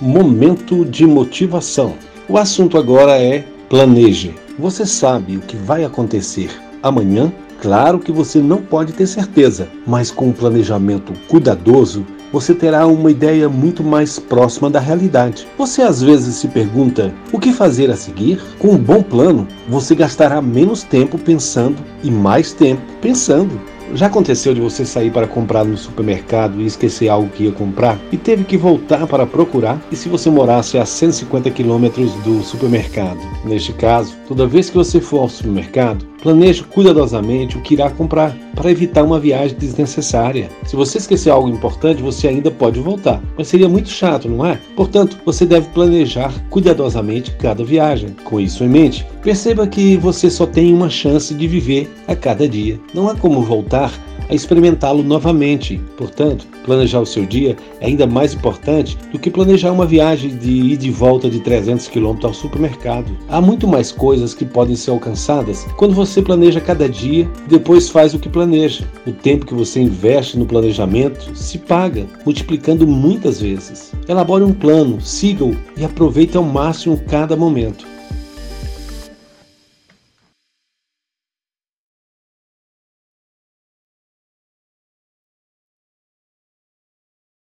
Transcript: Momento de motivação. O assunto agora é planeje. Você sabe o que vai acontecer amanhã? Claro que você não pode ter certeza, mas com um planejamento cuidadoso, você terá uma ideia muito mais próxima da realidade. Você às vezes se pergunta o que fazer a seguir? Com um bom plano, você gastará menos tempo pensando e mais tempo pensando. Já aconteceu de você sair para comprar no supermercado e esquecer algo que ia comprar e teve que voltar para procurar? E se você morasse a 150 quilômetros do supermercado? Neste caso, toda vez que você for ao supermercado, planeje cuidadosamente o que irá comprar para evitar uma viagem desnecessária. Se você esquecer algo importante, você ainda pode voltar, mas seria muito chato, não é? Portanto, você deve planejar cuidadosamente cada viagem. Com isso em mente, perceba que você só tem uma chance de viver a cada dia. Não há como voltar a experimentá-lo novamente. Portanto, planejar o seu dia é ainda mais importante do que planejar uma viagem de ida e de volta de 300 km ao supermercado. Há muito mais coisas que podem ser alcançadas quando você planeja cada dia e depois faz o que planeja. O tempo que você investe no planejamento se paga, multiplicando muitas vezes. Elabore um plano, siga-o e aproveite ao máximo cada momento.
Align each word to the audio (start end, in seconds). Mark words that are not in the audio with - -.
Momento 0.00 0.84
de 0.84 1.04
motivação. 1.04 1.94
O 2.28 2.38
assunto 2.38 2.78
agora 2.78 3.20
é 3.20 3.44
planeje. 3.68 4.32
Você 4.56 4.86
sabe 4.86 5.36
o 5.36 5.40
que 5.40 5.56
vai 5.56 5.82
acontecer 5.84 6.50
amanhã? 6.80 7.32
Claro 7.60 7.98
que 7.98 8.12
você 8.12 8.38
não 8.38 8.58
pode 8.58 8.92
ter 8.92 9.08
certeza, 9.08 9.68
mas 9.84 10.12
com 10.12 10.28
um 10.28 10.32
planejamento 10.32 11.12
cuidadoso, 11.26 12.06
você 12.32 12.54
terá 12.54 12.86
uma 12.86 13.10
ideia 13.10 13.48
muito 13.48 13.82
mais 13.82 14.20
próxima 14.20 14.70
da 14.70 14.78
realidade. 14.78 15.48
Você 15.58 15.82
às 15.82 16.00
vezes 16.00 16.36
se 16.36 16.46
pergunta 16.46 17.12
o 17.32 17.40
que 17.40 17.52
fazer 17.52 17.90
a 17.90 17.96
seguir? 17.96 18.40
Com 18.60 18.68
um 18.68 18.78
bom 18.78 19.02
plano, 19.02 19.48
você 19.68 19.96
gastará 19.96 20.40
menos 20.40 20.84
tempo 20.84 21.18
pensando 21.18 21.82
e 22.04 22.10
mais 22.10 22.52
tempo 22.52 22.82
pensando. 23.00 23.60
Já 23.94 24.06
aconteceu 24.06 24.52
de 24.52 24.60
você 24.60 24.84
sair 24.84 25.10
para 25.10 25.26
comprar 25.26 25.64
no 25.64 25.76
supermercado 25.76 26.60
e 26.60 26.66
esquecer 26.66 27.08
algo 27.08 27.30
que 27.30 27.44
ia 27.44 27.52
comprar 27.52 27.98
e 28.12 28.16
teve 28.16 28.44
que 28.44 28.56
voltar 28.56 29.06
para 29.06 29.26
procurar? 29.26 29.80
E 29.90 29.96
se 29.96 30.08
você 30.08 30.28
morasse 30.28 30.76
a 30.76 30.84
150 30.84 31.50
quilômetros 31.50 32.12
do 32.16 32.42
supermercado? 32.42 33.18
Neste 33.44 33.72
caso, 33.72 34.14
toda 34.28 34.46
vez 34.46 34.68
que 34.68 34.76
você 34.76 35.00
for 35.00 35.20
ao 35.20 35.28
supermercado, 35.28 36.04
planeje 36.22 36.62
cuidadosamente 36.64 37.56
o 37.56 37.62
que 37.62 37.74
irá 37.74 37.90
comprar 37.90 38.36
para 38.54 38.70
evitar 38.70 39.04
uma 39.04 39.20
viagem 39.20 39.56
desnecessária. 39.56 40.50
Se 40.66 40.76
você 40.76 40.98
esquecer 40.98 41.30
algo 41.30 41.48
importante, 41.48 42.02
você 42.02 42.28
ainda 42.28 42.50
pode 42.50 42.80
voltar, 42.80 43.22
mas 43.36 43.48
seria 43.48 43.68
muito 43.68 43.88
chato, 43.88 44.28
não 44.28 44.44
é? 44.44 44.58
Portanto, 44.76 45.16
você 45.24 45.46
deve 45.46 45.68
planejar 45.68 46.34
cuidadosamente 46.50 47.30
cada 47.38 47.64
viagem. 47.64 48.16
Com 48.24 48.40
isso 48.40 48.64
em 48.64 48.68
mente, 48.68 49.06
perceba 49.28 49.66
que 49.66 49.94
você 49.94 50.30
só 50.30 50.46
tem 50.46 50.72
uma 50.72 50.88
chance 50.88 51.34
de 51.34 51.46
viver 51.46 51.86
a 52.06 52.16
cada 52.16 52.48
dia. 52.48 52.80
Não 52.94 53.10
há 53.10 53.14
como 53.14 53.42
voltar 53.42 53.92
a 54.26 54.34
experimentá-lo 54.34 55.02
novamente. 55.02 55.78
Portanto, 55.98 56.46
planejar 56.64 57.00
o 57.00 57.04
seu 57.04 57.26
dia 57.26 57.54
é 57.78 57.88
ainda 57.88 58.06
mais 58.06 58.32
importante 58.32 58.96
do 59.12 59.18
que 59.18 59.30
planejar 59.30 59.70
uma 59.70 59.84
viagem 59.84 60.34
de 60.34 60.50
ida 60.50 60.72
e 60.72 60.76
de 60.78 60.90
volta 60.90 61.28
de 61.28 61.40
300 61.40 61.88
km 61.88 62.16
ao 62.22 62.32
supermercado. 62.32 63.14
Há 63.28 63.38
muito 63.38 63.68
mais 63.68 63.92
coisas 63.92 64.32
que 64.32 64.46
podem 64.46 64.74
ser 64.74 64.92
alcançadas 64.92 65.66
quando 65.76 65.94
você 65.94 66.22
planeja 66.22 66.58
cada 66.58 66.88
dia 66.88 67.28
e 67.44 67.50
depois 67.50 67.90
faz 67.90 68.14
o 68.14 68.18
que 68.18 68.30
planeja. 68.30 68.86
O 69.06 69.12
tempo 69.12 69.44
que 69.44 69.52
você 69.52 69.78
investe 69.78 70.38
no 70.38 70.46
planejamento 70.46 71.36
se 71.36 71.58
paga, 71.58 72.06
multiplicando 72.24 72.86
muitas 72.86 73.42
vezes. 73.42 73.92
Elabore 74.08 74.44
um 74.44 74.54
plano, 74.54 75.02
siga-o 75.02 75.54
e 75.76 75.84
aproveite 75.84 76.34
ao 76.34 76.42
máximo 76.42 76.98
cada 77.06 77.36
momento. 77.36 77.97